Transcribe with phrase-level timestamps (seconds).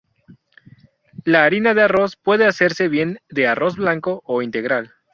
[1.25, 4.95] La harina de arroz puede hacerse bien de arroz blanco o integral.